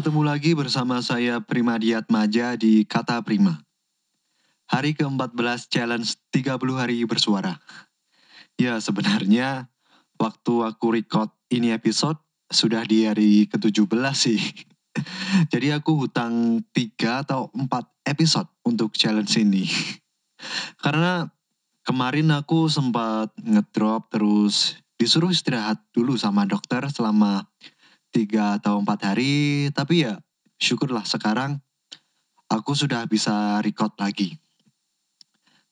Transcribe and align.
Ketemu 0.00 0.24
lagi 0.24 0.56
bersama 0.56 1.04
saya 1.04 1.44
Prima 1.44 1.76
Diatmaja 1.76 2.56
di 2.56 2.88
Kata 2.88 3.20
Prima. 3.20 3.60
Hari 4.72 4.96
ke-14 4.96 5.68
challenge 5.68 6.16
30 6.32 6.56
hari 6.72 7.04
bersuara. 7.04 7.60
Ya 8.56 8.80
sebenarnya 8.80 9.68
waktu 10.16 10.64
aku 10.64 10.96
record 10.96 11.28
ini 11.52 11.76
episode 11.76 12.16
sudah 12.48 12.80
di 12.88 13.04
hari 13.04 13.44
ke-17 13.52 13.92
sih. 14.16 14.40
Jadi 15.52 15.68
aku 15.68 16.08
hutang 16.08 16.64
3 16.72 17.28
atau 17.28 17.52
4 17.52 17.68
episode 18.08 18.48
untuk 18.64 18.96
challenge 18.96 19.36
ini. 19.36 19.68
Karena 20.80 21.28
kemarin 21.84 22.32
aku 22.32 22.72
sempat 22.72 23.36
ngedrop 23.36 24.08
terus 24.08 24.80
disuruh 24.96 25.28
istirahat 25.28 25.76
dulu 25.92 26.16
sama 26.16 26.48
dokter 26.48 26.88
selama 26.88 27.44
tiga 28.10 28.58
atau 28.58 28.82
empat 28.82 29.14
hari 29.14 29.70
tapi 29.74 30.06
ya 30.06 30.18
syukurlah 30.58 31.06
sekarang 31.06 31.58
aku 32.50 32.74
sudah 32.74 33.06
bisa 33.06 33.62
record 33.62 33.94
lagi 33.98 34.34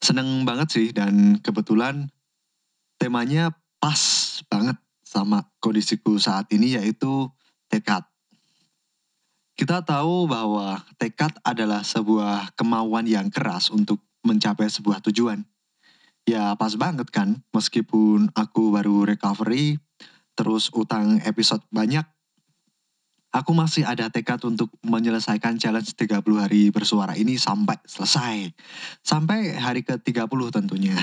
seneng 0.00 0.44
banget 0.44 0.68
sih 0.70 0.88
dan 0.92 1.40
kebetulan 1.40 2.12
temanya 3.00 3.52
pas 3.80 4.00
banget 4.52 4.76
sama 5.02 5.48
kondisiku 5.58 6.20
saat 6.20 6.48
ini 6.52 6.76
yaitu 6.76 7.28
tekad 7.72 8.04
kita 9.56 9.80
tahu 9.80 10.28
bahwa 10.28 10.84
tekad 11.00 11.32
adalah 11.40 11.80
sebuah 11.80 12.52
kemauan 12.60 13.08
yang 13.08 13.32
keras 13.32 13.72
untuk 13.72 14.04
mencapai 14.20 14.68
sebuah 14.68 15.00
tujuan. 15.08 15.48
Ya 16.28 16.52
pas 16.60 16.76
banget 16.76 17.08
kan, 17.08 17.40
meskipun 17.56 18.36
aku 18.36 18.68
baru 18.76 19.08
recovery, 19.08 19.80
terus 20.36 20.68
utang 20.76 21.24
episode 21.24 21.64
banyak, 21.72 22.04
Aku 23.36 23.52
masih 23.52 23.84
ada 23.84 24.08
tekad 24.08 24.40
untuk 24.48 24.72
menyelesaikan 24.80 25.60
challenge 25.60 25.92
30 25.92 26.24
hari 26.40 26.72
bersuara 26.72 27.12
ini 27.12 27.36
sampai 27.36 27.76
selesai. 27.84 28.48
Sampai 29.04 29.52
hari 29.52 29.84
ke-30 29.84 30.40
tentunya. 30.48 30.96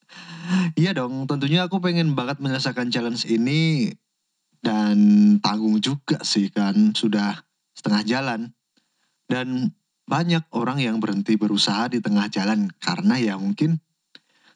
iya 0.80 0.96
dong, 0.96 1.28
tentunya 1.28 1.68
aku 1.68 1.76
pengen 1.84 2.16
banget 2.16 2.40
menyelesaikan 2.40 2.88
challenge 2.88 3.28
ini 3.28 3.92
dan 4.64 4.96
tanggung 5.44 5.84
juga 5.84 6.24
sih 6.24 6.48
kan 6.48 6.96
sudah 6.96 7.44
setengah 7.76 8.08
jalan. 8.08 8.40
Dan 9.28 9.76
banyak 10.08 10.48
orang 10.56 10.80
yang 10.80 10.96
berhenti 10.96 11.36
berusaha 11.36 11.92
di 11.92 12.00
tengah 12.00 12.32
jalan 12.32 12.72
karena 12.80 13.20
ya 13.20 13.34
mungkin 13.36 13.84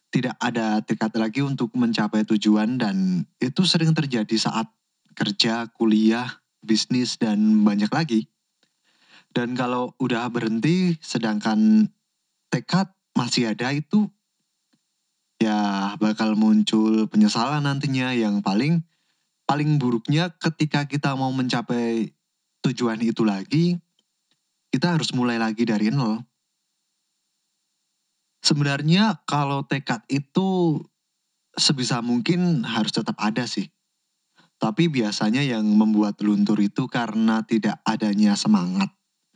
tidak 0.09 0.41
ada 0.41 0.81
tekad 0.81 1.13
lagi 1.21 1.45
untuk 1.45 1.69
mencapai 1.77 2.25
tujuan 2.25 2.81
dan 2.81 3.29
itu 3.45 3.61
sering 3.69 3.93
terjadi 3.93 4.35
saat 4.41 4.73
kerja, 5.15 5.71
kuliah, 5.71 6.27
bisnis, 6.65 7.21
dan 7.21 7.63
banyak 7.63 7.93
lagi. 7.93 8.27
Dan 9.31 9.55
kalau 9.55 9.93
udah 10.01 10.27
berhenti, 10.33 10.97
sedangkan 10.99 11.91
tekad 12.49 12.91
masih 13.15 13.53
ada 13.53 13.71
itu, 13.71 14.09
ya 15.43 15.93
bakal 16.01 16.39
muncul 16.39 17.05
penyesalan 17.11 17.67
nantinya 17.67 18.15
yang 18.17 18.41
paling 18.41 18.87
paling 19.45 19.77
buruknya 19.77 20.33
ketika 20.41 20.89
kita 20.89 21.13
mau 21.15 21.29
mencapai 21.29 22.17
tujuan 22.65 23.01
itu 23.05 23.23
lagi, 23.29 23.77
kita 24.73 24.97
harus 24.97 25.13
mulai 25.13 25.37
lagi 25.37 25.69
dari 25.69 25.93
nol. 25.93 26.25
Sebenarnya 28.45 29.25
kalau 29.25 29.65
tekad 29.65 30.05
itu 30.09 30.81
sebisa 31.57 32.01
mungkin 32.05 32.65
harus 32.65 32.93
tetap 32.93 33.17
ada 33.21 33.45
sih. 33.49 33.69
Tapi 34.65 34.89
biasanya 34.89 35.45
yang 35.45 35.69
membuat 35.69 36.17
luntur 36.25 36.57
itu 36.57 36.89
karena 36.89 37.45
tidak 37.45 37.85
adanya 37.85 38.33
semangat. 38.33 38.89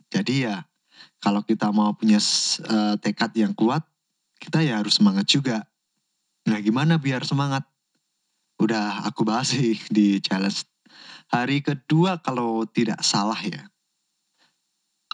Jadi 0.09 0.49
ya 0.49 0.65
kalau 1.21 1.45
kita 1.45 1.69
mau 1.69 1.93
punya 1.93 2.17
uh, 2.65 2.97
tekad 2.97 3.29
yang 3.37 3.53
kuat, 3.53 3.85
kita 4.41 4.65
ya 4.65 4.81
harus 4.81 4.97
semangat 4.97 5.29
juga. 5.29 5.69
Nah 6.49 6.57
gimana 6.65 6.97
biar 6.97 7.29
semangat? 7.29 7.61
Udah 8.57 9.05
aku 9.05 9.21
bahas 9.21 9.53
sih 9.53 9.77
di 9.93 10.17
challenge 10.17 10.65
hari 11.29 11.61
kedua 11.61 12.25
kalau 12.25 12.65
tidak 12.65 13.05
salah 13.05 13.37
ya. 13.37 13.69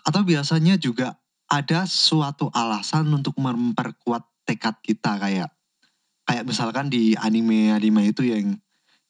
Atau 0.08 0.24
biasanya 0.24 0.80
juga 0.80 1.20
ada 1.52 1.84
suatu 1.84 2.48
alasan 2.56 3.12
untuk 3.12 3.36
memperkuat 3.36 4.24
tekad 4.48 4.80
kita 4.80 5.20
kayak 5.20 5.52
kayak 6.24 6.48
misalkan 6.48 6.88
di 6.88 7.20
anime-anime 7.20 8.16
itu 8.16 8.32
yang 8.32 8.56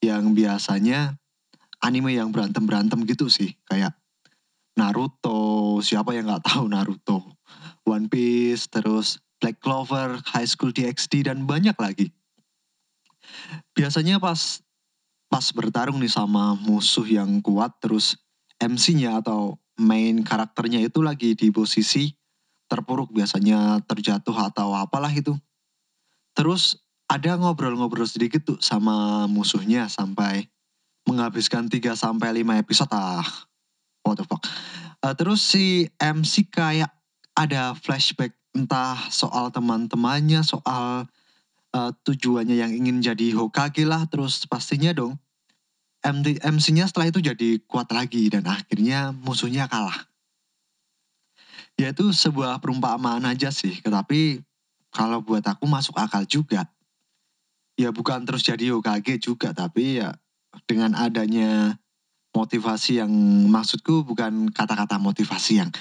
yang 0.07 0.37
biasanya 0.37 1.17
anime 1.81 2.17
yang 2.17 2.29
berantem-berantem 2.29 3.05
gitu 3.09 3.29
sih. 3.29 3.53
Kayak 3.65 3.97
Naruto, 4.75 5.79
siapa 5.79 6.11
yang 6.13 6.27
nggak 6.27 6.45
tahu 6.45 6.67
Naruto. 6.67 7.35
One 7.85 8.09
Piece, 8.09 8.67
terus 8.67 9.21
Black 9.37 9.61
Clover, 9.61 10.19
High 10.25 10.49
School 10.49 10.73
DxD, 10.73 11.29
dan 11.29 11.45
banyak 11.45 11.77
lagi. 11.77 12.09
Biasanya 13.77 14.17
pas 14.17 14.61
pas 15.29 15.45
bertarung 15.53 16.01
nih 16.01 16.11
sama 16.11 16.57
musuh 16.57 17.05
yang 17.05 17.41
kuat, 17.41 17.77
terus 17.81 18.17
MC-nya 18.61 19.21
atau 19.21 19.59
main 19.75 20.23
karakternya 20.23 20.79
itu 20.79 21.03
lagi 21.03 21.35
di 21.35 21.51
posisi 21.51 22.15
terpuruk 22.65 23.11
biasanya 23.13 23.83
terjatuh 23.85 24.33
atau 24.33 24.73
apalah 24.73 25.11
itu. 25.11 25.35
Terus 26.35 26.79
ada 27.05 27.37
ngobrol-ngobrol 27.37 28.09
sedikit 28.09 28.41
tuh 28.43 28.59
sama 28.61 29.25
musuhnya 29.29 29.85
sampai 29.85 30.49
menghabiskan 31.05 31.69
3 31.69 31.93
sampai 31.93 32.41
5 32.41 32.61
episode 32.61 32.91
ah. 32.93 33.25
What 34.05 34.21
the 34.21 34.25
fuck. 34.25 34.45
Uh, 35.01 35.13
terus 35.17 35.41
si 35.41 35.89
MC 35.97 36.49
kayak 36.49 36.89
ada 37.37 37.73
flashback 37.77 38.33
entah 38.53 38.97
soal 39.09 39.49
teman-temannya, 39.49 40.41
soal 40.45 41.05
uh, 41.73 41.91
tujuannya 42.05 42.57
yang 42.57 42.71
ingin 42.73 43.01
jadi 43.01 43.33
Hokage 43.37 43.85
lah, 43.85 44.05
terus 44.09 44.45
pastinya 44.45 44.93
dong 44.93 45.17
MC-nya 46.05 46.85
setelah 46.85 47.09
itu 47.09 47.17
jadi 47.17 47.57
kuat 47.65 47.89
lagi 47.89 48.29
dan 48.29 48.45
akhirnya 48.45 49.09
musuhnya 49.09 49.65
kalah. 49.65 50.05
Ya 51.75 51.89
itu 51.91 52.13
sebuah 52.13 52.61
perumpamaan 52.61 53.25
aja 53.25 53.49
sih, 53.49 53.81
tetapi 53.81 54.45
kalau 54.93 55.25
buat 55.25 55.43
aku 55.43 55.65
masuk 55.65 55.97
akal 55.97 56.23
juga 56.29 56.69
ya 57.75 57.91
bukan 57.91 58.23
terus 58.23 58.43
jadi 58.43 58.71
OKG 58.75 59.19
juga 59.19 59.51
tapi 59.51 59.99
ya 59.99 60.15
dengan 60.67 60.95
adanya 60.95 61.75
motivasi 62.35 62.99
yang 62.99 63.11
maksudku 63.47 64.03
bukan 64.03 64.51
kata-kata 64.51 64.99
motivasi 64.99 65.63
yang 65.63 65.71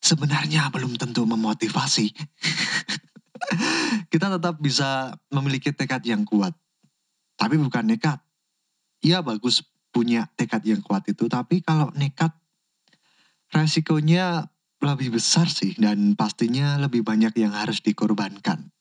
sebenarnya 0.00 0.72
belum 0.72 0.96
tentu 0.96 1.28
memotivasi. 1.28 2.12
Kita 4.12 4.26
tetap 4.32 4.58
bisa 4.58 5.14
memiliki 5.30 5.70
tekad 5.70 6.02
yang 6.08 6.24
kuat. 6.24 6.56
Tapi 7.38 7.54
bukan 7.60 7.86
nekat. 7.86 8.18
Iya 9.04 9.22
bagus 9.22 9.62
punya 9.94 10.26
tekad 10.34 10.64
yang 10.66 10.82
kuat 10.82 11.06
itu, 11.06 11.30
tapi 11.30 11.62
kalau 11.62 11.94
nekat 11.94 12.34
resikonya 13.54 14.50
lebih 14.82 15.14
besar 15.16 15.46
sih 15.46 15.74
dan 15.78 16.18
pastinya 16.18 16.76
lebih 16.82 17.06
banyak 17.06 17.30
yang 17.38 17.54
harus 17.54 17.78
dikorbankan. 17.78 18.74